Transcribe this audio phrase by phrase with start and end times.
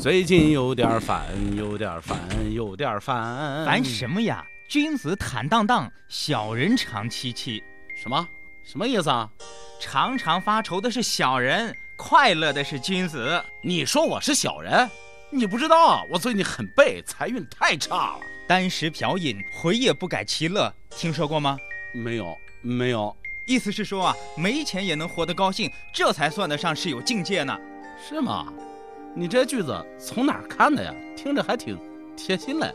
[0.00, 2.18] 最近有点烦，有点烦，
[2.50, 3.66] 有点烦。
[3.66, 4.42] 烦什么呀？
[4.66, 7.62] 君子坦荡荡，小人长戚戚。
[7.94, 8.26] 什么？
[8.64, 9.28] 什么意思啊？
[9.78, 13.44] 常常发愁的是小人，快乐的是君子。
[13.62, 14.88] 你说我是小人？
[15.28, 18.20] 你不知道啊，我最近很背，财运太差了。
[18.48, 21.58] 单食嫖饮，回也不改其乐，听说过吗？
[21.92, 23.14] 没有，没有。
[23.44, 27.54] 意思是说啊，没钱也能活得高兴，这才算得上是有境界呢。
[28.08, 28.50] 是吗？
[29.14, 30.94] 你这句子从哪儿看的呀？
[31.16, 31.76] 听着还挺
[32.16, 32.72] 贴心嘞。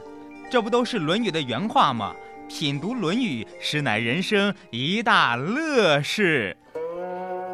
[0.50, 2.14] 这不都是《论语》的原话吗？
[2.48, 6.56] 品读《论语》，实乃人生一大乐事。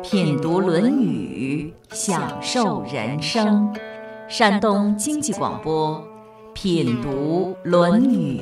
[0.04, 3.74] 品读《论语》，享受人生。
[4.28, 6.04] 山东经济广播，
[6.54, 8.42] 品读《论语》。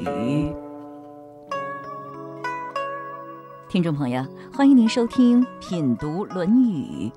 [3.67, 7.11] 听众朋友，欢迎您收听《品读论语》。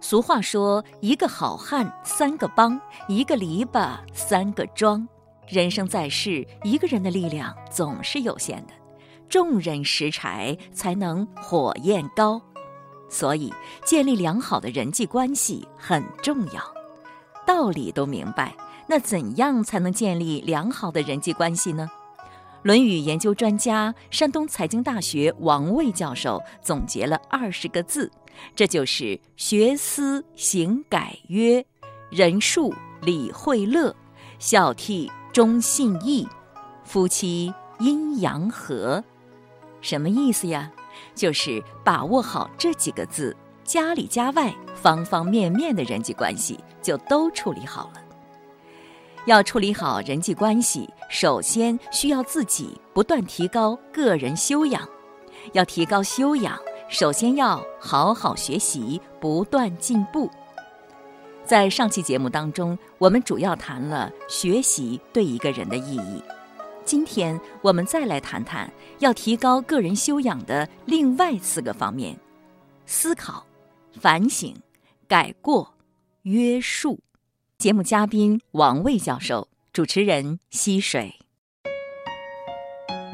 [0.00, 5.06] 俗话说：“一个好汉三个帮，一个篱笆三个桩。”
[5.48, 8.72] 人生在世，一个人的力量总是有限的，
[9.28, 12.40] 众人拾柴才能火焰高。
[13.10, 13.52] 所以，
[13.84, 16.62] 建立良好的人际关系很重要。
[17.46, 18.54] 道理都明白，
[18.86, 21.88] 那怎样才能建立良好的人际关系呢？
[22.62, 28.10] 《论语》研究专家、山东财经大学王卫教授总结了二十个字，
[28.54, 31.64] 这就是“学思行改约，
[32.10, 33.94] 仁恕礼惠乐，
[34.38, 36.26] 孝悌忠信义，
[36.84, 39.02] 夫妻阴阳和”。
[39.80, 40.70] 什么意思呀？
[41.14, 48.02] 就是把握好这几个字，家里家外方方面面的人际关系就都处理好了。
[49.28, 54.88] 要处理好人际关系，首先需要自己不断提高个人修养。
[55.52, 60.30] 要提高修养，首先要好好学习，不断进步。
[61.44, 66.24] 在上期节目当中，我们主要谈了学习对一个人的意义。
[66.86, 72.18] 今天我们再来谈谈要提高个人修养的另外四个方面：
[72.86, 73.44] 思考、
[74.00, 74.56] 反省、
[75.06, 75.70] 改过、
[76.22, 76.98] 约束。
[77.58, 81.12] 节目嘉宾王卫教授，主持人溪水。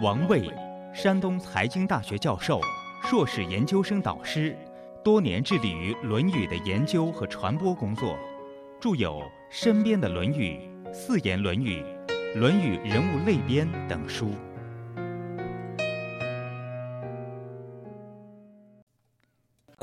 [0.02, 0.52] 王卫，
[0.94, 2.60] 山东财经大学教授、
[3.02, 4.54] 硕士研究生导师，
[5.02, 8.18] 多年致力于《论语》的研究和传播工作，
[8.78, 9.12] 著有
[9.48, 10.60] 《身边的论语》
[10.92, 11.82] 《四言论语》
[12.38, 14.32] 《论语人物类编》等书。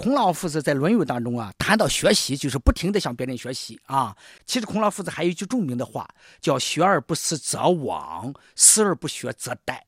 [0.02, 4.18] 孔老夫子在《论语》当中啊，谈到学习，就是不停的向别人学习啊。
[4.48, 9.80] 其实孔老夫子还有一句著名的话，叫“学而不思则罔，思而不学则殆”。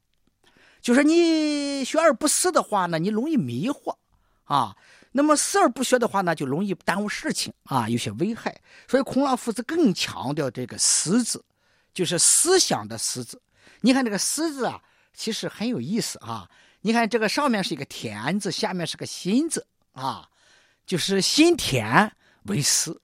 [0.83, 3.95] 就是你学而不思的话呢，你容易迷惑
[4.43, 4.75] 啊；
[5.13, 8.55] 那么思而不学的话呢，就容易耽误事情啊，有些危害。
[8.87, 11.43] 所以孔老夫子更强调这个“思”字，
[11.91, 13.41] 就是思想的“思”字。
[13.81, 14.79] 你看这个“思”字啊，
[15.11, 16.47] 其实很有意思啊。
[16.81, 19.65] 你看这个上面是一个田字，下面是个心字。
[19.93, 20.29] 啊，
[20.85, 22.11] 就是心田
[22.43, 23.01] 为思，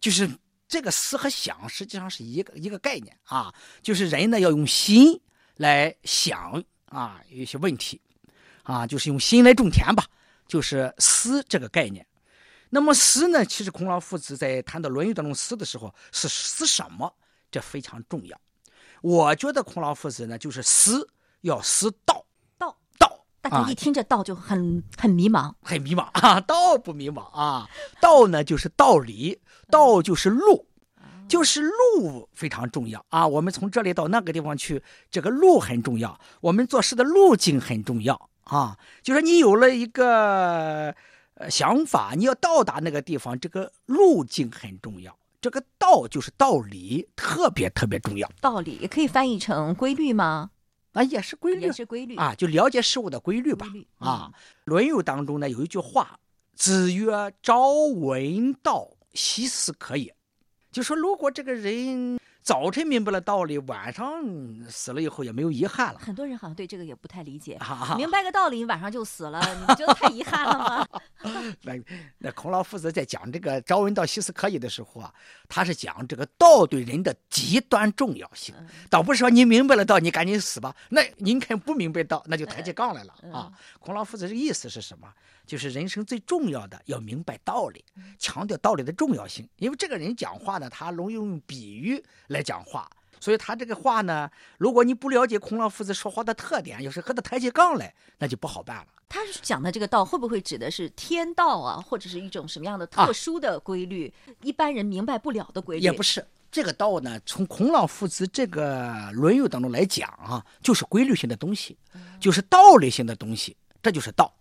[0.00, 0.28] 就是
[0.66, 3.54] 这个思和想实际上是一个一个概念啊。
[3.80, 5.20] 就是人呢要用心
[5.56, 8.00] 来想啊，有一些问题
[8.62, 10.04] 啊，就是用心来种田吧，
[10.48, 12.06] 就是思这个概念。
[12.70, 17.12] 那么思呢，其实孔老夫子在谈到《论语》当中思的时候是思什么？
[17.50, 18.40] 这非常重要。
[19.02, 21.08] 我觉得孔老夫子呢，就是思
[21.40, 22.19] 要思道。
[23.50, 26.40] 大家一听这道就很很迷茫，很迷茫 啊！
[26.40, 27.68] 道不迷茫啊，
[28.00, 30.66] 道呢就是道理，道就是路，
[31.28, 33.26] 就是路非常重要啊。
[33.26, 36.18] 我们从这里到那个地方去，这个路很重要。
[36.40, 38.78] 我们做事的路径很重要啊。
[39.02, 40.94] 就是你有了一个
[41.34, 45.16] 呃想法，你要到达那个地方，这个路径很重要。
[45.40, 48.30] 这个道就是道理，特别特别重要。
[48.40, 50.50] 道理也可以翻译成规律吗？
[50.92, 53.66] 啊，也是规律，也是规律啊，就了解事物的规律吧。
[53.98, 54.30] 啊，
[54.64, 56.18] 《论语》当中呢有一句话
[56.54, 60.14] ：“子曰：朝闻道，夕死可也。”
[60.72, 62.18] 就说如果这个人。
[62.50, 64.24] 早晨明白了道理，晚上
[64.68, 66.00] 死了以后也没有遗憾了。
[66.00, 67.56] 很多人好像对这个也不太理解。
[67.96, 70.88] 明白个道理，晚上就死了，你觉得太遗憾了吗？
[71.62, 71.74] 那
[72.18, 75.14] 那孔老夫子在讲这个“朝闻道，夕死可以”的时候啊，
[75.48, 78.52] 他是讲这个道对人的极端重要性，
[78.90, 80.74] 倒不是说你明白了道，你赶紧死吧。
[80.88, 83.52] 那您肯不明白道，那就抬起杠来了啊。
[83.78, 85.06] 孔老夫子这个意思是什么？
[85.50, 87.84] 就是人生最重要的要明白道理，
[88.20, 89.44] 强调道理的重要性。
[89.56, 92.88] 因为这个人讲话呢，他容易用比喻来讲话，
[93.18, 98.86] 所以他这个话呢，如果你不了解孔老夫子说话的特点，要是和他抬起杠来，那就不好办了。
[99.08, 105.82] 他讲的这个道，会不会指的是天道啊，或者是一种什么样的特殊的规律，一般人明白不了的规律？
[105.82, 111.76] 也不是，这个道呢，从孔老夫子这个《论语》当中来讲啊，就是规律性的东西，
[112.20, 114.32] 就是道理性的东西，这就是道。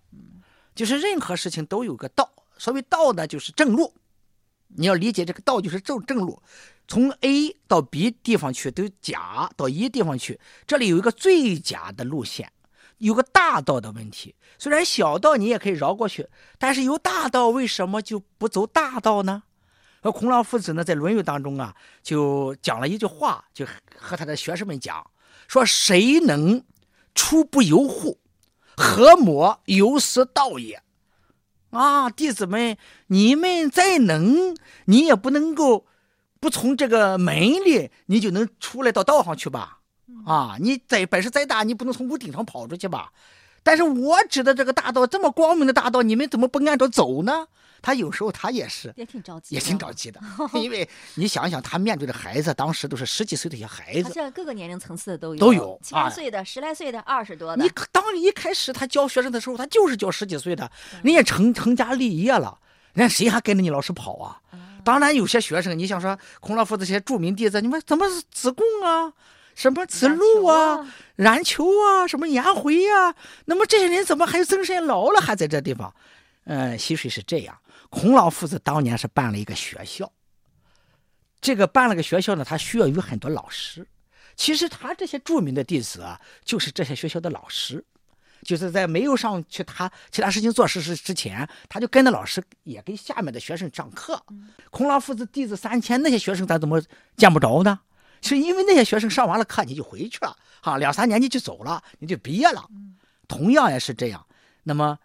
[0.80, 3.94] 就是任何事情都有个道，所谓道呢，就是正路。
[4.70, 6.42] 你要理解这个道就是正正路，
[6.88, 12.50] 从 A 到 B 地方去都甲到 E 地方去，这里有一个最佳的路线，
[13.00, 14.34] 有个大道的问题。
[14.58, 19.44] 虽然小道你也可以绕过去，但是有大道为什么就不走大道呢？
[20.00, 23.68] 而孔老夫子呢，在《论语》当中啊，就讲了一句话，就
[23.98, 25.06] 和他的学生们讲
[25.50, 26.64] 说：“谁能
[27.14, 28.18] 出不由户？”
[28.80, 30.82] 何魔由失道也？
[31.72, 32.78] 啊，弟子们，
[33.08, 34.56] 你们再能，
[34.86, 35.86] 你也不能够
[36.40, 39.80] 不从这个门里，你就能出来到道上去吧？
[40.26, 43.12] 啊，你再本事再大，你不能从屋顶上跑出去吧？
[43.64, 47.48] 但是我指的这个大道，这么光明的大道，你们怎么不按照走呢？
[47.82, 50.20] 他有时候他也是，也挺着急，也挺着急的，
[50.54, 57.64] 因为你想想，他面对的孩子，当时都是十几岁的一些孩子，像各个年龄层次的都有，都有七八岁的、十来岁的、二十多的。
[57.64, 60.70] 你当一开始他教学生的时候，他就是教十几岁的，
[61.04, 62.58] 人家成成家立业了，
[62.94, 64.42] 人家谁还跟着你老师跑啊？
[64.84, 69.12] 当然有些学生，你想说孔老夫子这些著名弟子，你们怎么子贡啊，
[69.54, 70.88] 什么子路啊、
[71.18, 73.14] 冉求啊、什么颜回呀，
[73.46, 75.94] 那么这些人怎么还有曾参老了还在这地方？
[76.46, 77.56] 嗯，溪水是这样。
[77.90, 80.12] 孔老夫子当年是办了一个学校，
[81.42, 83.88] 这个办了个学校呢，他需要有很多老师。
[84.36, 87.84] 其实他这些著名的弟子啊，就是这些学校的老师，
[88.44, 94.24] 就是在没有上去他其他事情做事事之前，他就跟着老师，也给下面的学生上课。
[94.70, 96.82] 孔老夫子弟子三千，那些学生咱怎么
[97.18, 97.80] 见不着呢？
[98.22, 102.66] 是因为那些学生上完了课，你就回去了，哈，两三年你就走了，你就毕业了。
[103.28, 104.26] 同样也是这样。
[104.64, 105.00] 那么。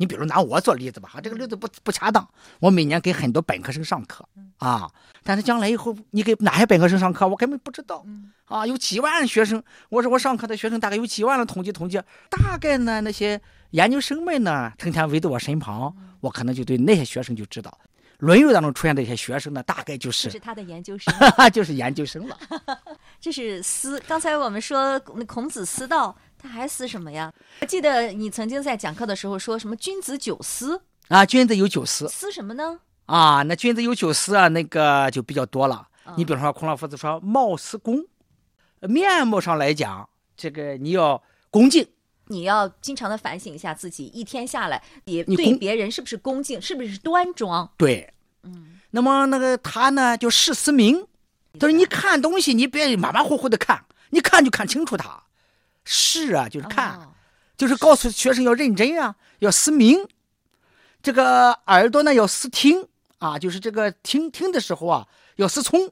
[0.00, 2.26] 你比如拿我做例子吧，哈，这个例子不不恰当。
[2.58, 4.26] 我每年给很多本科生上课
[4.56, 4.90] 啊，
[5.22, 8.02] 但是将来以后你给哪些本科生上课，我根本不知道
[8.46, 8.66] 啊。
[8.66, 12.00] 有几万学生，我说我上课的学生大概有几万了，统计统计，
[12.30, 13.38] 大概呢那些
[13.72, 17.70] 研究生们呢，成天围在我身旁，我可能就对那些学生就知道，
[18.20, 21.12] 《论语》当中出现的一些学生呢，大概就是就是他的研究生，
[21.52, 22.38] 就是研究生了。
[23.20, 26.16] 这是思，刚才我们说孔子思道。
[26.42, 27.32] 他还思什么呀？
[27.60, 32.78] 我记得你曾经在讲课的时候说什么“君子九思”啊，君子有九思，思什么呢？
[33.06, 35.86] 啊，那君子有九思啊，那个就比较多了。
[36.16, 38.04] 你比方说，孔老夫子说“貌似恭”，
[38.80, 41.86] 面目上来讲，这个你要恭敬，
[42.26, 47.70] 你要经常的反省一下自己，一天下来也对别人是不是恭敬，是不是端庄？
[47.76, 48.12] 对，
[48.42, 48.78] 嗯。
[48.90, 51.06] 那么那个他呢，就视思明，
[51.60, 55.22] 就是你看东西，你别马马虎虎的看，你看就看清楚它。
[55.84, 57.12] 视啊，就是看，
[57.56, 60.06] 就是告诉学生要认真啊，要思明。
[61.02, 62.86] 这个耳朵呢要思听
[63.18, 65.90] 啊，就是这个听听的时候啊要思聪，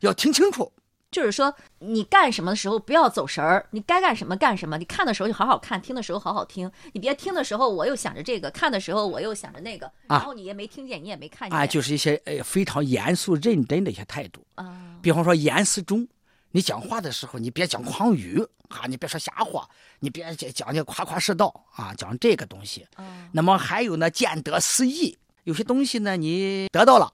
[0.00, 0.72] 要听清楚。
[1.10, 4.76] 就是说你干什么的时候不要走神儿，你该干什么干什么。
[4.76, 6.70] 你看的时候就好好看，听的时候好好听。
[6.92, 11.58] 你别听的时候我又想着这个，看的时候我又想着那个，然后你也没听见，你也没看见。
[11.58, 14.98] 啊，就是一些呃非常严肃认真的一些态度啊。
[15.00, 16.06] 比方说严思中。
[16.50, 18.86] 你讲话的时候，你别讲狂语啊！
[18.86, 19.68] 你别说瞎话，
[20.00, 21.92] 你别讲讲那夸夸世道啊！
[21.94, 22.86] 讲这个东西。
[23.32, 25.16] 那么还有呢，见得思义。
[25.44, 27.10] 有些东西呢，你得到了，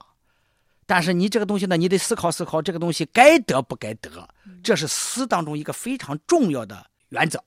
[0.85, 4.27] 但是你这个东西呢，你得思考思考，这个东西该得不该得？
[4.63, 7.43] 这是思当中一个非常重要的原则。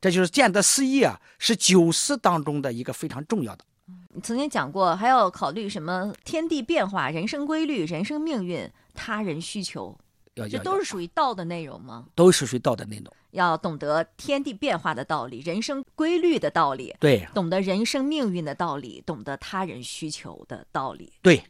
[0.00, 3.64] 这就是见得思义啊，是九思当中的一个非常重要的。
[4.14, 9.96] 你曾经讲过，还要考虑什么天地变化、人生规律、人生命运、他人需求。
[10.34, 12.06] 这都是属于道的内容吗？
[12.14, 13.12] 都是属于道的内容。
[13.32, 16.94] 要懂得天地变化的道理，人生规律的道理。
[17.00, 21.12] 对，懂得人生命运的道理，懂得他人需求的道理。
[21.22, 21.42] 对，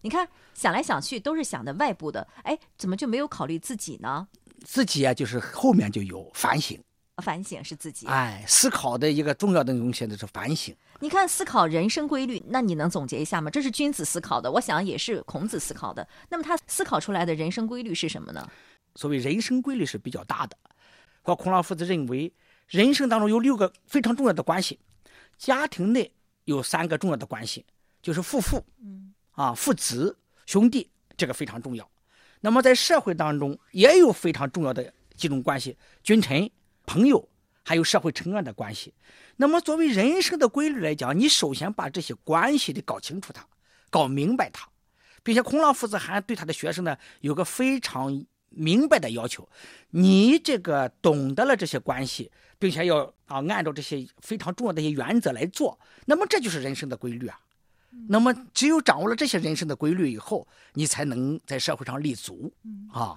[0.00, 4.26] 你看想来想去都是想的外部的，哎，怎么就没有考虑自己呢？
[4.64, 6.76] 自己啊，就是后面就有反省。
[7.20, 10.74] 反省是自己，哎，思考的一个重要的东西就是反省。
[11.00, 13.50] 你看，思考人生规律，那你能总结一下吗？
[13.50, 16.06] 这是君子思考的，我想也是孔子思考的。
[16.28, 18.48] 那么他思考出来的人生规律是什么呢？
[18.94, 20.56] 所谓人生规律是比较大的。
[21.22, 22.32] 和孔老夫子认为，
[22.66, 24.78] 人生当中有六个非常重要的关系，
[25.36, 26.12] 家庭内
[26.44, 27.64] 有三个重要的关系，
[28.02, 31.88] 就是父父，嗯，啊，父子、兄弟，这个非常重要。
[32.40, 36.50] 那么在社会当中也有非常重要的几种关系，君臣。
[36.88, 37.28] 朋友，
[37.62, 38.94] 还有社会成员的关系。
[39.36, 43.46] 那么，作为人生的规律来讲，你首先把这些关系得搞清楚它，
[43.90, 44.66] 搞明白它，
[45.22, 49.46] 并且孔老夫子还对他的学生呢有个非常明白的要求：
[49.90, 57.38] 你这个懂得了这些关系，并且要啊按照这些非常重要的一些原则来做，那么这就是人生的规律啊。
[58.08, 62.52] 那么，只有掌握了这些人生的规律以后，你才能在社会上立足。
[62.92, 63.16] 啊，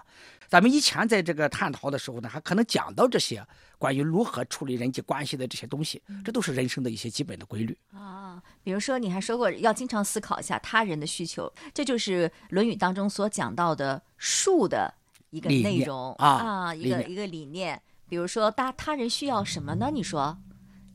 [0.52, 3.42] 咱们以前在这个探讨的时候呢，还可能讲到这些
[3.78, 7.78] 关于如何处理人际关系的这些东西，这都是人生的一些基本的规律。
[7.94, 14.94] 啊，比如说你还说过要经常思考一下他人的需求，这就是《论语》当中所讲到的术的
[15.30, 17.82] 一个内容啊一个一个理念。
[18.10, 19.90] 比如说，他他人需要什么呢？
[19.90, 20.38] 你说，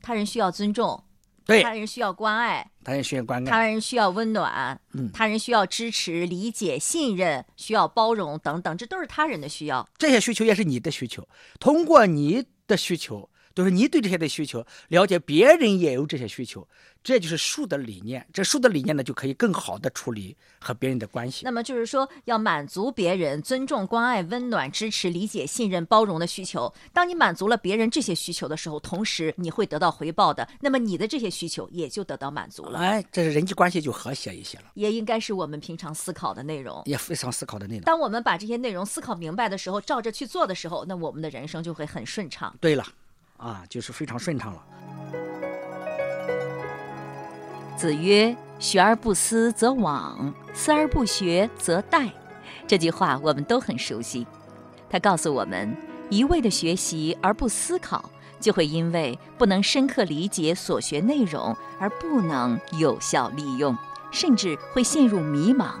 [0.03, 1.03] 他人需要尊重，
[1.47, 5.09] 对，他人需要关爱，他人需要关爱，他人需要温暖，嗯。
[5.13, 9.87] 他人需要支持、理解、信任，需要包容等等，这都是他人的需要。
[9.97, 11.27] 这些需求也是你的需求。
[11.59, 16.67] 通过你的需求，就是你对这些的需求，了解别人也有这些需求，
[17.03, 18.23] 这就是树的理念。
[18.31, 21.43] 这树的理念呢，就可以更好的处理和别人的关系。
[21.43, 26.71] 那么就是说，要满足别人尊重、关爱、温暖、支持、理解、信任、包容的需求。
[26.93, 32.77] 当你满足了别人这些需求的时候，同时你会得到回报的，那么你的这些需求也就得到满足了。
[32.77, 36.83] 哎，这是人际关系就和谐一些了，也应该是我们平常思考的内容。
[36.85, 37.81] 也非常思考的内容。
[37.85, 42.55] 当我们把这些内容思考明白的时候，照着去做的时候，那我们的人生就会很顺畅。
[42.61, 42.85] 对了，
[43.37, 44.63] 啊，就是非常顺畅了。
[47.75, 52.09] 子曰：“学而不思则罔，思而不学则殆。”
[52.67, 54.25] 这句话我们都很熟悉。
[54.89, 55.75] 它告诉我们，
[56.09, 63.77] 一味的学习而不思考，就会因为不能深刻理解所学内容而不能有效利用，
[64.11, 65.75] 甚至会陷入迷茫。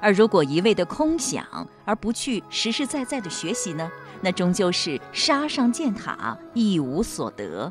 [0.00, 1.46] 而如果一味的空想
[1.84, 3.90] 而不去实实在在的学习呢，
[4.20, 7.70] 那终究是沙上建塔，一无所得。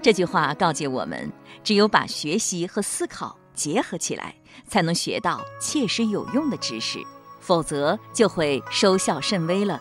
[0.00, 1.30] 这句话告诫我们，
[1.64, 4.34] 只有把学习和思考结合起来，
[4.66, 6.98] 才能学到切实有用的知识，
[7.40, 9.80] 否则就会收效甚微了。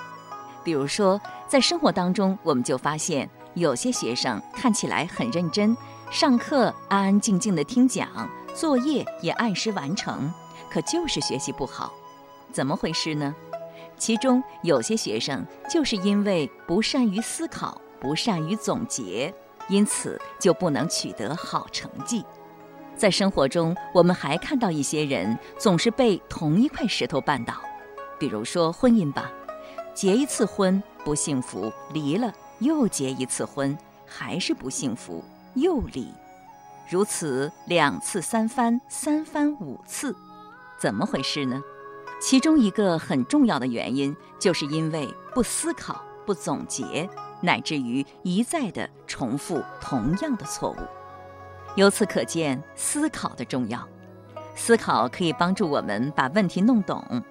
[0.63, 5.77] 比如说，在生活当中，我们就发现有些学生看起来很认真，
[6.09, 8.09] 上课安安静静的听讲，
[8.55, 10.33] 作业也按时完成，
[10.69, 11.93] 可就是学习不好，
[12.51, 13.35] 怎么回事呢？
[13.97, 19.33] 其中有些学生就是因为不善于思考，不善于总结。
[19.69, 22.23] 因此就不能取得好成绩。
[22.95, 27.53] 在生活中，我们还看到一些人总是被同一块石头绊倒，
[28.17, 29.29] 比如说婚姻吧，
[29.93, 35.21] 结一次婚不幸福，离了又结一次婚，还是不幸福，
[35.55, 36.07] 又离，
[36.89, 40.15] 如此两次三番，三番五次，
[40.79, 41.61] 怎么回事呢？
[42.19, 47.09] 其中一个很重要的原因，就是因为不思考、不总结。
[47.39, 50.77] 乃至于一再的重复同样的错误，
[51.75, 53.87] 由此可见思考的重要。
[54.55, 57.23] 思考可以帮助我们把问题弄懂，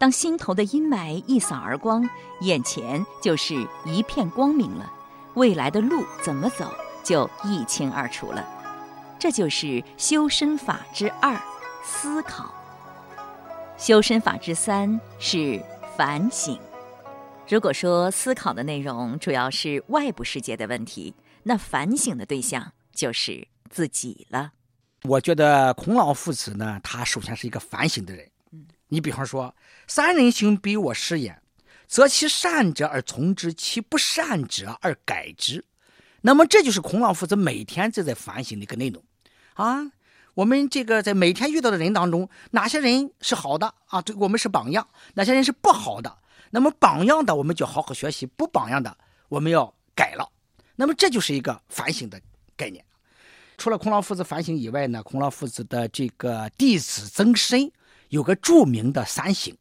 [0.00, 2.02] 当心头的阴霾一扫而光，
[2.40, 4.92] 眼前就是一片光明了，
[5.34, 6.68] 未来的路怎么走
[7.04, 8.44] 就一清二楚了。
[9.16, 11.40] 这就是修身法之二，
[11.84, 12.52] 思考。
[13.76, 15.60] 修身法之三是
[15.96, 16.58] 反省。
[17.48, 24.52] 如果说思考的内容主要是外部世界的问题，那反省的对象就是自己了。
[25.02, 28.30] 我觉得孔老夫子呢，他首先是一个反省的人。
[28.52, 29.54] 嗯，你比方说，
[29.88, 31.42] 三人行，必有我师焉，
[31.88, 35.64] 择其善者而从之，其不善者而改之。
[36.20, 39.02] 那么，这就是孔老夫子每天都在反省的一个内容
[39.54, 39.90] 啊。
[40.34, 44.00] 我们这个在每天遇到的人当中，哪些人是好的啊？
[44.00, 44.82] 对我们是榜样；
[45.14, 46.18] 哪些人是不好的？
[46.50, 48.96] 那么榜样的，我们就好好学习；不榜样的，
[49.28, 50.26] 我们要改了。
[50.74, 52.20] 那么这就是一个反省的
[52.56, 52.82] 概念。
[53.58, 57.70] 除了孔老夫子反省以外呢，孔老夫子的这个弟子曾参
[58.08, 59.54] 有个著名的三省。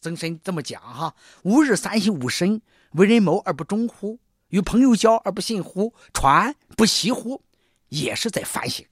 [0.00, 2.60] 曾参这么讲哈：吾日三省吾身，
[2.92, 4.18] 为人谋而不忠乎？
[4.48, 5.92] 与朋友交而不信乎？
[6.14, 7.42] 传不习乎？
[7.88, 8.86] 也是在反省。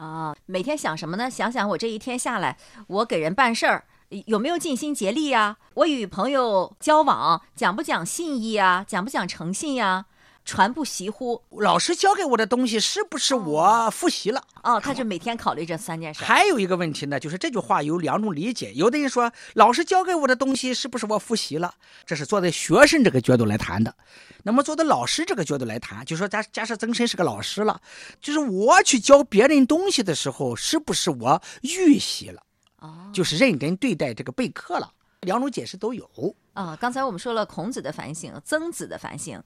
[0.00, 1.28] 啊，每天想什么呢？
[1.28, 3.84] 想想我这一天下来，我给人办事儿。
[4.26, 5.58] 有没有尽心竭力呀？
[5.74, 8.82] 我与朋友交往讲不讲信义呀？
[8.88, 10.06] 讲不讲诚信呀？
[10.44, 11.40] 传不习乎？
[11.50, 14.42] 老师教给我的东西是不是我复习了？
[14.62, 16.24] 哦，他就每天考虑这三件事。
[16.24, 18.72] 还有一个问题呢，就是这句话有两种理解。
[18.74, 21.72] 有的人说，老师教给我的东西是不是我复习了？
[22.04, 23.94] 这是坐在学生这个角度来谈的。
[24.42, 27.80] 那么坐在老师这个角度来谈，就说假假设曾参是个老师了，
[28.20, 32.42] 就是我去教别人东西的时候，是不是我预习了？
[32.80, 36.08] 哦，就是认真对待这个备课了，两种解释都有。
[36.54, 39.40] 啊，刚才我们说了孔子的反省，曾子的反省，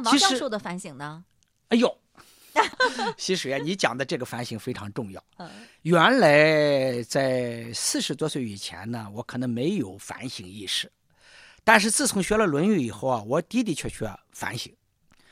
[0.00, 1.24] 那王教授的反省呢？
[1.68, 1.98] 哎呦，
[3.16, 5.22] 溪水啊，你讲的这个反省非常重要。
[5.38, 5.48] 嗯
[5.82, 10.90] 原来在四十多岁以前呢，我可能没有反省意识，
[11.64, 14.74] 但是自从学了《论语》以后啊，我的的确确反省，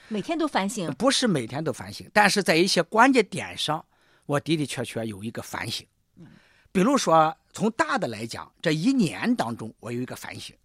[0.08, 0.90] 每天都反省。
[0.94, 3.84] 不是每天都反省，但是在一些关键点上，
[4.26, 5.86] 我的的确确有一个反省。
[6.72, 10.56] 比如说从大的来讲，这一年当中我有一个反省，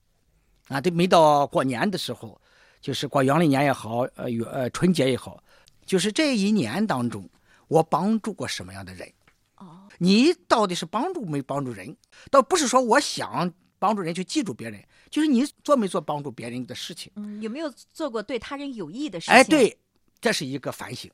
[0.68, 2.40] 啊，这没到过年的时候，
[2.82, 5.44] 就是过阳历年也好，呃，月呃春节也好，
[5.86, 7.30] 就是这一年当中，
[7.68, 9.12] 我帮助过什么样的人？
[9.58, 11.96] 哦，你到底是帮助没帮助人？
[12.32, 17.12] 倒不是说我想帮助人去记住别人，就是你做没做帮助别人的事情。
[17.16, 19.36] 嗯，有没有做过对他人有益的事情？
[19.36, 19.78] 哎，，对，
[20.22, 21.12] 这是一个反省。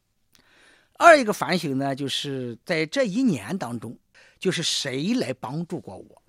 [0.98, 3.98] 二一个反省呢，就是在这一年当中，
[4.40, 6.22] 就是谁来帮助过我？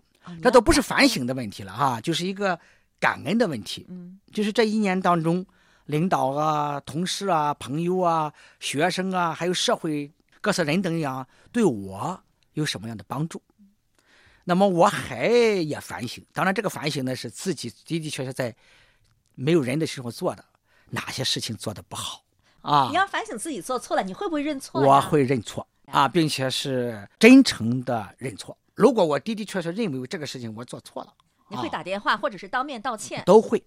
[0.43, 2.59] 这都不是反省的问题了哈，就是一个
[2.99, 3.87] 感恩的问题。
[3.89, 5.45] 嗯，就是这一年当中，
[5.87, 10.11] 领导啊、同事啊、朋友啊、学生啊，还有社会
[10.41, 12.21] 各色人等呀，对我
[12.55, 13.43] 有什么样的帮助？
[14.45, 18.55] 那么我还也反省，当然这个反省呢是自己的的确确在
[19.35, 20.45] 没有人的时候做的，
[20.91, 22.23] 哪些事情做的不好
[22.61, 22.95] 啊你？
[22.95, 24.81] 要反省自己做错了，你会不会认错？
[24.81, 28.57] 我会认错啊，并且是真诚的认错。
[28.75, 31.13] 如果我的的确确认为这个事情我做错了，
[31.49, 33.63] 你会啊打电话或者是当面道歉，都会。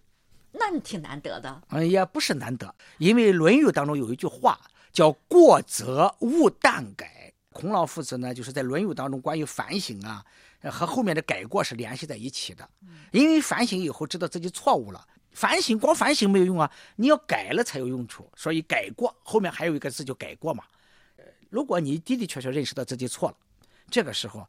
[0.51, 1.61] 那你挺难得的。
[1.69, 4.59] 嗯，也不是难得，因为《论语》当中有一句话
[4.91, 7.31] 叫“过则勿惮改”。
[7.53, 10.25] 孔老夫子呢，就是在《论语》当中关于反省啊，
[10.61, 12.67] 呃和后面的改过是联系在一起的。
[13.11, 18.31] 因为反省以后知道自己错误了，反省光反省没有用啊，你要改了才有用处。
[18.35, 20.63] 所以改过后面还有一个字就改过嘛。
[21.17, 23.37] 呃如果你的的确确认识到自己错了，
[23.89, 24.47] 这个时候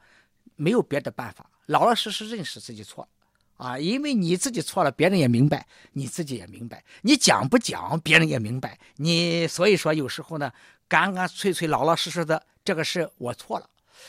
[0.56, 3.08] 没有别的办法，老老实实认识自己错了。
[3.60, 8.78] 啊，因为你自己错了，别人也明白，你自己也明白，你讲不讲，别人也明白。
[8.96, 10.50] 你所以说有时候呢，
[10.88, 13.68] 干干脆脆、老老实实的，这个事我错了。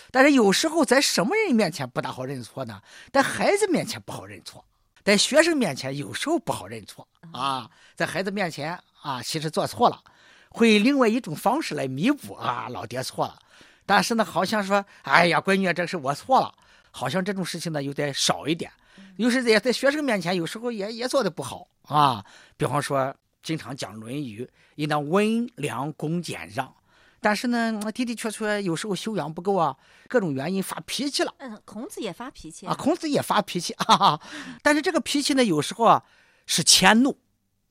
[0.09, 2.81] 但是有时候在什么人面前不大好认错呢？
[3.11, 4.63] 在孩子面前不好认错，
[5.03, 7.69] 在学生面前有时候不好认错啊。
[7.93, 10.01] 在孩子面前啊，其实做错了，
[10.49, 13.37] 会另外一种方式来弥补啊，老爹错了。
[13.85, 16.53] 但是呢，好像说，哎呀，闺女，这是我错了，
[16.91, 18.71] 好像这种事情呢有点少一点。
[19.17, 22.23] 有时在在学生面前，有时候也也做的不好啊。
[22.57, 24.43] 比方说，经常讲《论语》，
[24.75, 26.73] 应当温良恭俭让，
[27.19, 29.75] 但是呢，的的确确有时候修养不够啊，
[30.07, 32.73] 各种原因发脾气了嗯，孔子也发脾气啊。
[32.75, 34.19] 孔子也发脾气啊，
[34.61, 36.03] 但是这个脾气呢，有时候啊
[36.45, 37.17] 是迁怒，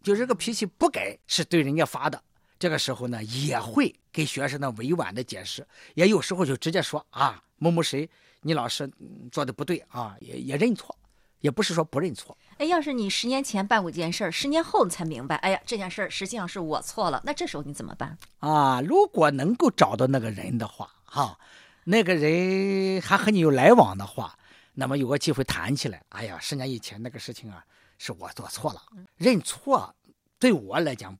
[0.02, 2.22] 就这个脾气不改是对人家发的。
[2.58, 8.08] 这个时候呢，也会给学生呢委婉的解释，也有时候就直接说啊，某某谁，
[8.42, 10.96] 你老师嗯做的不对啊，也也认错，
[11.40, 12.36] 也不是说不认错。
[12.58, 18.16] 哎，要是你十年前办过一件事儿，十年后你才明白，哎呀，这件事儿实际上是我错了，那这时候你怎么办？
[18.38, 21.38] 啊，如果能够找到那个人的话，哈、
[21.84, 24.38] 那个人还和你有来往的话，
[24.74, 26.02] 那么有个机会谈起来。
[26.10, 27.64] 哎呀，十年以前那个事情啊，
[27.98, 28.82] 是我做错了，
[29.16, 29.94] 认错
[30.38, 31.16] 对我来讲，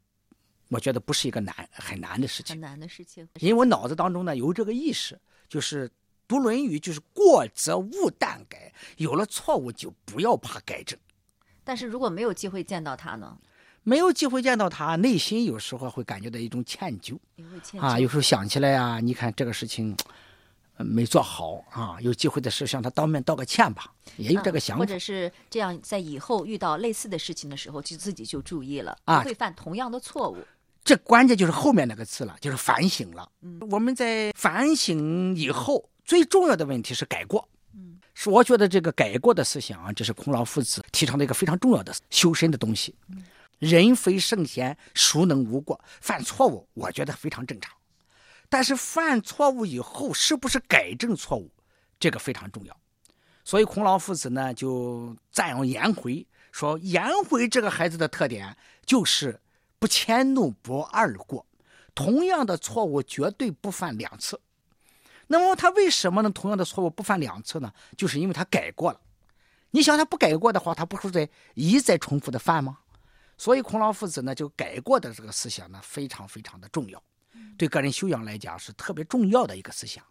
[0.69, 3.27] 我觉得不是一个难很难的事情很，难的事情。
[3.41, 5.91] 因为我脑子当中呢有这个意识，就是
[6.31, 10.97] 读《论语》就是过则勿惮改，有了错误就不要怕改正。
[11.65, 13.37] 但是如果没有机会见到他呢？
[13.83, 17.19] 没有机会见到他，内心有时候会感觉到一种歉疚。
[17.81, 19.97] 啊，有时候想起来啊，你看这个事情，
[20.77, 24.81] 呃没做好啊，有机会的时候向他当面道个歉吧，也有这个嗯想法。
[24.81, 30.39] 或者是这样，在以后遇到类似的事情的时候，就自己就注意了，啊不会犯同样的错误。
[30.83, 33.31] 这关键就是后面那个字了，就是反省了。
[33.71, 37.49] 我们在反省以后，最重要的问题是改过。
[37.73, 42.93] 嗯，是我觉得这个改过的思想啊，这是孔老夫子提倡的一个非常重要的修身的东西。
[43.61, 45.81] 人非圣贤，孰能无过？
[46.01, 47.73] 犯错误，我觉得非常正常。
[48.49, 51.49] 但是犯错误以后，是不是改正错误，
[52.01, 52.77] 这个非常重要。
[53.45, 59.39] 所以孔老夫子呢就赞扬颜回，说颜回这个孩子的特点就是
[59.79, 61.47] 不迁怒，不二过，
[61.95, 64.41] 同样的错误绝对不犯两次。
[65.33, 66.31] 那么他为什么呢？
[66.31, 67.73] 同样的错误不犯两次呢？
[67.97, 69.01] 就是因为他改过了。
[69.71, 72.81] 你想他不改过的话，他不是在一再重复的犯吗？
[73.39, 77.01] 所以孔老夫子呢，就改过的这个思想呢，非常非常的重要，
[77.57, 80.05] 对个人修养来讲是特别重要的一个思想。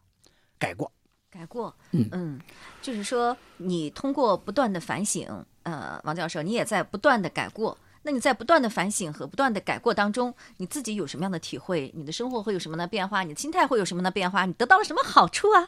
[0.58, 0.89] 改过，
[1.29, 2.39] 改过，嗯
[2.82, 5.27] 就是说你通过不断的反省，
[5.63, 7.77] 呃，王教授，你也在不断的改过。
[8.01, 11.91] 那你在不断的反省和不断的改过当中，你自己有什么样的体会？
[11.95, 13.23] 你的生活会有什么样的变化？
[13.23, 14.45] 你的心态会有什么样的变化？
[14.45, 15.67] 你得到了什么好处啊？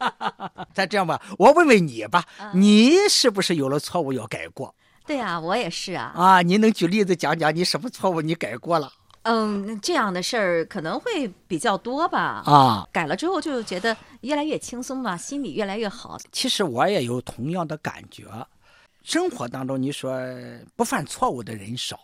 [0.74, 4.74] 再这样吧，我问问你吧，你是不是有了错误要改过
[5.06, 6.12] 对啊，我也是啊。
[6.16, 6.40] 啊？
[6.42, 8.90] 你能举例子讲讲你什么错误你改过了
[9.24, 12.42] 嗯，这样的事儿可能会比较多吧。
[12.46, 12.88] 啊？
[12.92, 16.18] 改了之后就觉得越来越轻松嘛，心里越来越好。
[16.32, 18.24] 其实我也有同样的感觉。
[19.04, 20.18] 生活当中，你说
[20.74, 22.00] 不犯错误的人少，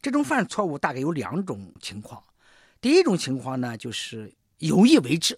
[0.00, 2.22] 这种犯错误大概有两种情况。
[2.80, 5.34] 第一种情况呢，就是有意为之；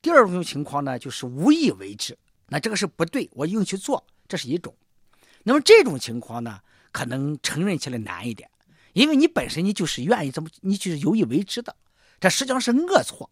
[0.00, 4.72] 第二种情况呢，就是无意为之，那这个是不对，我硬去做，这是一种。
[5.42, 6.60] 那么这种情况呢，
[6.92, 8.48] 可能承认起来难一点，
[8.92, 11.74] 因为你本身你就是愿意这么，你就是有意为之的，
[12.20, 13.28] 这实际上是恶错。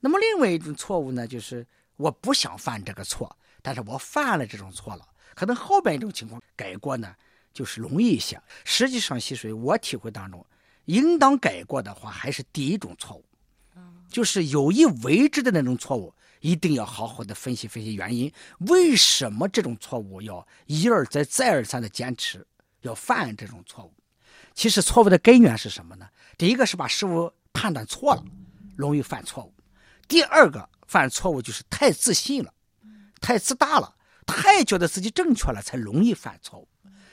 [0.00, 7.14] 那么另外一种错误呢，就是我不想犯这个错，但是我犯了这种错了，可能后边一种情况改过呢，
[7.52, 8.40] 就是容易一些。
[8.64, 10.44] 实际上，溪水我体会当中，
[10.86, 13.24] 应当改过的话，还是第一种错误。
[14.08, 18.30] 就是有意为之的那种错误，一定要好好的分析分析原因，
[18.68, 22.46] 为什么这种错误要一而再、再而三的坚持
[22.82, 23.94] 要犯这种错误？
[24.52, 26.06] 其实错误的根源是什么呢？
[26.36, 28.22] 第一个是把事物判断错了，
[28.76, 29.50] 容易犯错误；
[30.06, 32.52] 第二个犯错误就是太自信了，
[33.18, 36.68] 太自大了，太觉得自己正确了，才容易犯错误，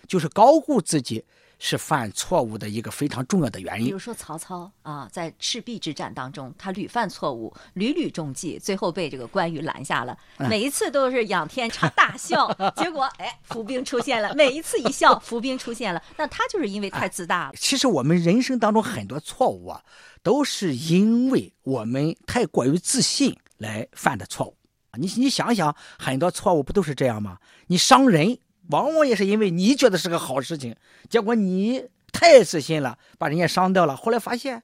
[0.07, 1.25] 就是高估自己。
[1.61, 3.87] 是犯错误的一个非常重要的原因。
[3.87, 10.17] 比如说曹操啊，在赤壁之战当中，他屡犯错误，屡屡中计，最后被这个关羽拦下了。
[10.37, 14.33] 每一次都是仰天长大笑， 结果哎，伏兵出现了。
[14.35, 16.01] 每一次一笑， 伏兵出现了。
[16.15, 17.53] 那他就是因为太自大了。
[17.57, 19.83] 其实我们人生当中很多错误啊，
[20.23, 24.55] 都是因为我们太过于自信来犯的错误。
[24.97, 27.37] 你你想想，很多错误不都是这样吗？
[27.67, 28.37] 你伤人。
[28.69, 30.75] 往往也是因为你觉得是个好事情，
[31.09, 33.97] 结果你太自信了，把人家伤掉了。
[33.97, 34.61] 后来发现，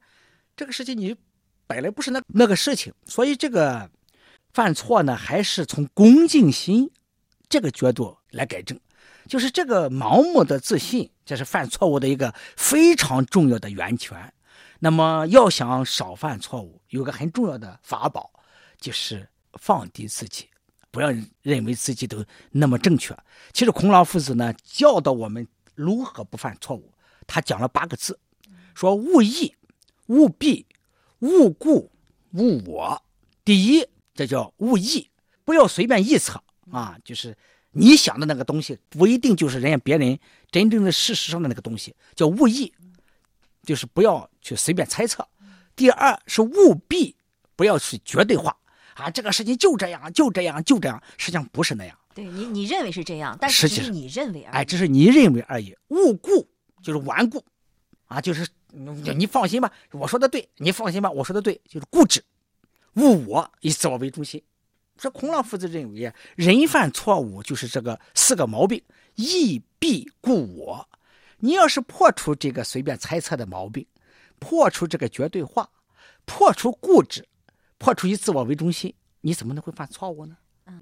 [0.56, 1.16] 这个事情你
[1.66, 3.90] 本来不是那那个事情，所以这个
[4.54, 6.92] 犯错呢，还是从恭敬心
[7.50, 8.80] 这个角度来改正。
[9.28, 14.32] 就是这个盲目的自信，这是犯错误的一个非常重要的源泉。
[14.78, 18.30] 那么要想少犯错误，有个很重要的法宝，
[18.80, 19.28] 就是
[19.60, 20.50] 放低自己。
[20.92, 21.10] 不要
[21.42, 23.14] 认为自己都那么正确。
[23.52, 26.90] 其实孔老夫子呢教导我们如何不犯错误。
[27.28, 28.18] 他讲了八个字，
[28.74, 29.54] 说勿意、
[30.08, 30.66] 勿必、
[31.20, 31.92] 勿故、
[32.32, 33.04] 勿我。
[33.44, 35.10] 第一，这叫勿意，
[35.44, 36.42] 不要随便臆测
[36.72, 37.36] 啊，就是
[37.72, 40.18] 你想的那个东西不一定就是人家别人
[40.50, 42.72] 真正的事实上的那个东西，叫勿意，
[43.64, 45.28] 就是不要去随便猜测。
[45.76, 47.18] 第二是务必，
[47.58, 48.56] 不要去绝对化。
[48.96, 51.98] 啊，这个事情就这样，就这样，就这样，实际上不是那样。
[52.14, 54.56] 对你，你认为是这样，但是只是你认为而已。
[54.56, 55.76] 哎，只是你认为而已。
[55.90, 56.48] 误固
[56.82, 57.44] 就是顽固，
[58.06, 62.24] 啊，就是你放心吧，我说的对，你放心吧，我说的对，就是固执。
[62.94, 64.42] 误我以自我为中心。
[64.98, 68.82] 说孔老夫子认为，人犯错误就是这个四个毛病：
[69.16, 70.88] 义必固我。
[71.40, 73.86] 你要是破除这个随便猜测的毛病，
[74.40, 75.70] 破除这个绝对化，
[76.24, 77.28] 破除固执。
[77.86, 80.36] 破除以自我为中心，你怎么能会犯错误呢？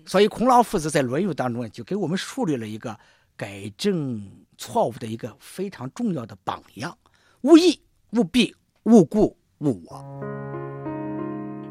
[0.06, 2.98] 所以孔老夫子在《论语》当中就给我们树立了一个
[3.36, 4.26] 改正
[4.58, 6.98] 错误的一个非常重要的榜样：
[7.42, 10.02] 勿意、勿必、勿故、勿我。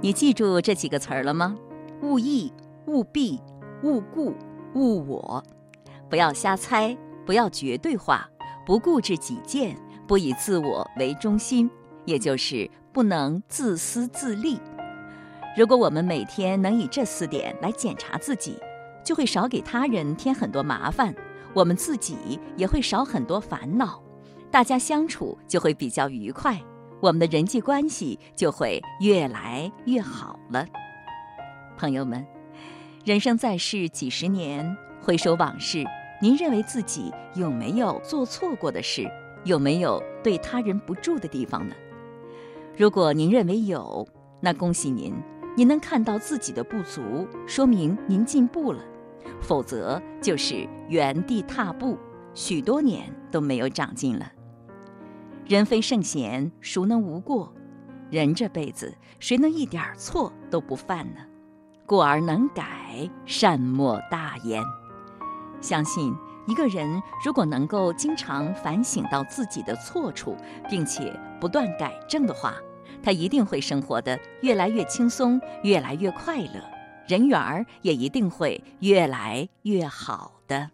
[0.02, 1.56] 你记住这几个词儿了吗？
[2.02, 2.52] 勿意、
[2.86, 3.40] 勿必、
[3.82, 4.34] 勿故、
[4.74, 5.42] 勿我。
[6.10, 8.28] 不要瞎猜，不要绝对化，
[8.66, 9.74] 不固执己见，
[10.06, 11.70] 不以自我为中心，
[12.04, 14.60] 也就是不能自私自利。
[15.54, 18.58] 如果我们每天能以这四点来检查自己，
[19.04, 21.14] 就会少给他人添很多麻烦，
[21.52, 24.02] 我们自己也会少很多烦恼，
[24.50, 26.58] 大家相处就会比较愉快，
[27.00, 30.66] 我们的人际关系就会越来越好了。
[31.76, 32.26] 朋友们，
[33.04, 35.84] 人生在世几十年，回首往事，
[36.22, 39.06] 您认为自己有没有做错过的事？
[39.44, 41.74] 有没有对他人不住的地方呢？
[42.74, 44.06] 如果您认为有，
[44.40, 45.12] 那恭喜您。
[45.54, 48.80] 您能看到自己的不足，说明您进步了；
[49.40, 51.98] 否则就是原地踏步，
[52.32, 54.32] 许多年都没有长进了。
[55.44, 57.52] 人非圣贤，孰能无过？
[58.10, 61.20] 人这辈子，谁能一点错都不犯呢？
[61.84, 64.62] 过而能改，善莫大焉。
[65.60, 66.14] 相信
[66.46, 70.34] 一个人如果能够经常反省到自己的错处，
[70.68, 72.54] 并且不断改正的话，
[73.02, 76.62] 他一定会生活的越来越轻松，越来越快乐，
[77.06, 80.70] 人缘儿也一定会越来越好的。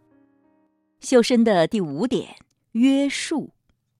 [1.00, 2.36] 修身的第五点，
[2.72, 3.50] 约束。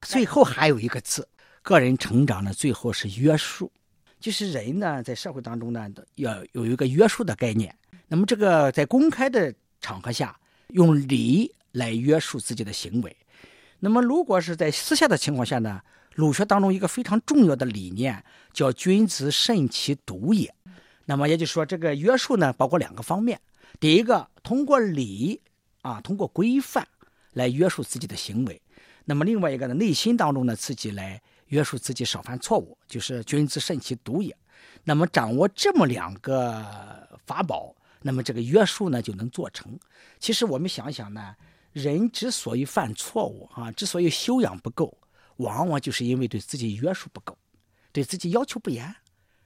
[0.03, 1.29] 最后还有一个字，
[1.63, 3.71] 个人成长呢，最后是约束。
[4.21, 7.75] 就是人呢，在社会当中呢，要有一个约束的概念。
[8.09, 10.37] 那么这个在公开的场合下，
[10.69, 13.17] 用礼来约束自己的行为。
[13.79, 15.81] 那么如果是在私下的情况下呢？
[16.19, 20.53] 儒学当中一个非常重要的理念叫“君子慎其独也”，
[21.07, 23.41] 那么也就是说，这个约束呢，包括两个方面。
[23.79, 25.41] 第一个，通过礼
[25.83, 26.85] 啊，通过规范
[27.35, 28.61] 来约束自己的行为；
[29.05, 34.37] 那么另外一个呢，内心当中呢，自己来约束自己，少犯错误，就是“君子慎其独也”。
[34.83, 39.79] 那么掌握这么两个法宝，那么这个约束呢就能做成。
[40.19, 41.33] 其实我们想想呢，
[41.73, 44.93] 人之所以犯错误啊，之所以修养不够，
[45.39, 47.37] 往往就是因为对自己约束不够，
[47.91, 48.95] 对自己要求不严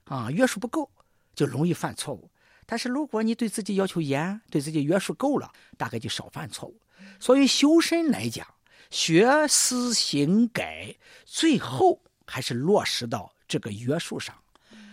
[0.05, 0.91] 啊，约束不够
[1.35, 2.29] 就容易犯错误。
[2.67, 6.79] 但是如果你对自己要求严，对自己约束够了，大概就少犯错误。
[7.19, 8.47] 所以修身来讲，
[8.91, 14.35] 学思行改，最后还是落实到这个约束上。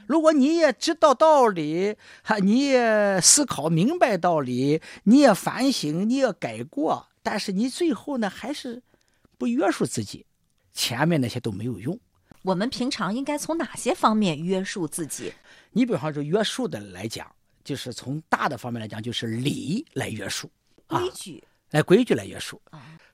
[0.08, 8.82] 如果你也知道道理，哈，你也思考明白道理，你也反省，你也改过，但是你最后呢，还是
[9.38, 10.26] 不约束自己，
[10.74, 12.00] 前面那些都没有用。
[12.44, 15.34] 我们平常应该从哪些方面约束自己？
[15.72, 17.26] 你比方说约束的来讲。
[17.62, 20.50] 就是从大的方面来讲，就是礼来约束，
[20.88, 22.60] 规矩，来规矩来约束。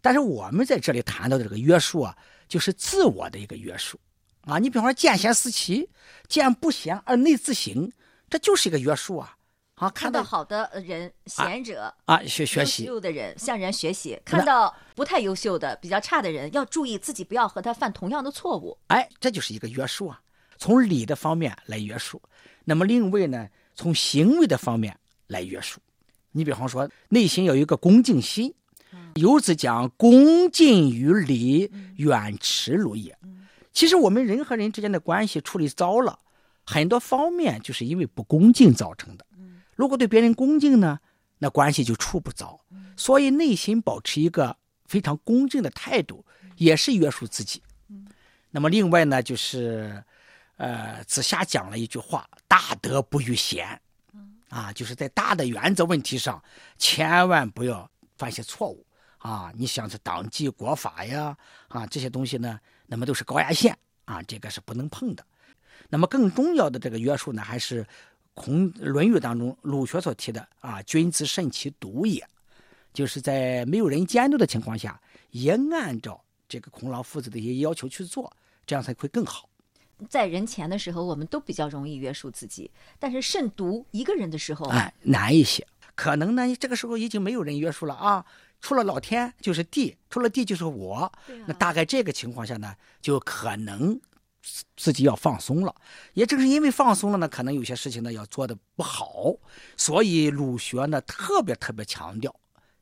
[0.01, 2.15] 但是我们在这里谈到的这个约束啊，
[2.47, 3.99] 就是自我的一个约束
[4.43, 4.57] 啊。
[4.57, 5.89] 你比方说见贤思齐，
[6.29, 7.91] 见不贤而内自省，
[8.29, 9.34] 这就是一个约束啊。
[9.75, 14.19] 啊，看到好的人、贤者啊，学学习；优秀的人向人学习。
[14.25, 18.77] 看到不太优秀的、比较差的人，要注意自己不要和他犯同样的错误。
[18.87, 20.19] 哎，这就是一个约束啊，
[20.57, 22.21] 从理的方面来约束。
[22.63, 23.47] 那么另外呢？
[23.77, 25.81] 从行为的方面来约束，
[26.31, 28.55] 你比方说内心有一个恭敬心，
[29.15, 33.13] 游子讲恭敬于礼，远耻辱也。
[33.73, 36.17] 其实我们人和人之间的关系处理糟了，
[36.65, 39.25] 很多方面就是因为不恭敬造成的。
[39.75, 40.99] 如果对别人恭敬呢，
[41.37, 42.59] 那关系就处不着。
[42.97, 47.61] 所以内心保持一个非常恭敬的态度，也是约束自己。
[48.49, 50.03] 那么另外呢，就是。
[50.57, 53.77] 呃，子夏讲了一句话：“大德不逾贤。”
[54.47, 56.41] 啊，就是在大的原则问题上，
[56.77, 58.85] 千万不要犯些错误
[59.17, 59.51] 啊！
[59.53, 61.35] 你像是党纪国法呀，
[61.67, 62.57] 啊这些东西呢，
[62.87, 65.25] 那么都是高压线啊，这个是不能碰的。
[65.89, 67.85] 那么更重要的这个约束呢，还是
[68.35, 72.23] 孔《论语》当中鲁学所提的啊：“君子慎其独也。”
[72.93, 78.31] 就是在没有人监督的情况下，也按照这个孔老夫子的一些要求去做，
[78.65, 79.49] 这样才会更好。
[80.09, 82.69] 在人前的时候，我们都比较容易约束自己，
[82.99, 85.65] 但是慎独一个人的时候，哎，难一些。
[85.95, 88.25] 可能呢，这个时候已经没有人约束了啊，
[88.59, 91.11] 除了老天就是地，除了地就是我。
[91.45, 93.99] 那大概这个情况下呢，就可能
[94.75, 95.73] 自己要放松了。
[96.13, 99.33] 也正是因为放松了呢，可能有些事情呢要做的不好。
[99.75, 102.33] 所以儒学呢特别特别强调，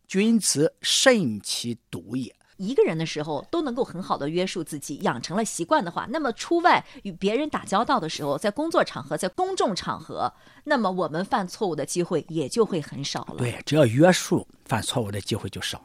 [0.07, 2.35] 君子慎其独也。
[2.57, 10.31] 一个人的时候都能够很好的约束自己，养成了习惯的话，那么出外与别人打交道的时候，在工作场合、在公众场合，
[10.63, 13.37] 那么我们犯错误的机会也就会很少了。
[13.37, 15.83] 对，只要约束，犯错误的机会就少。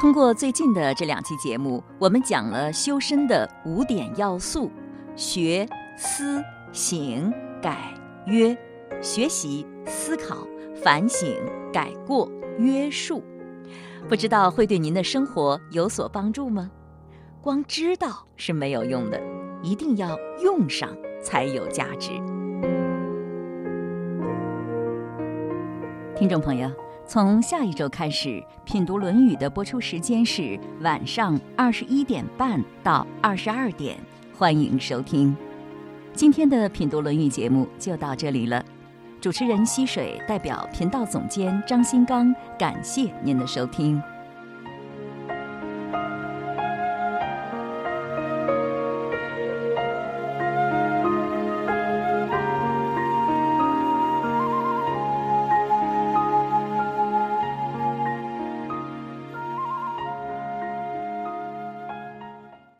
[0.00, 4.70] 通过最近的这两期节目，我们讲了修身的五点要素：
[5.14, 7.92] 学、思、行、改、
[8.24, 8.56] 约。
[9.02, 10.46] 学习、思考、
[10.82, 11.36] 反省、
[11.72, 13.22] 改过、约束。
[14.08, 16.70] 不知道会对您的生活有所帮助吗？
[17.42, 19.20] 光知道是没有用的，
[19.62, 22.10] 一定要用上才有价值。
[26.16, 26.70] 听众朋友，
[27.12, 33.98] 从下一周开始，品读《论语》的播出时间是晚上二十一点半到二十二点，
[34.38, 35.36] 欢迎收听。
[36.14, 38.64] 今天的品读《论语》节目就到这里了。
[39.20, 44.00] 主持人溪水代表频道总监张新刚，感谢您的收听。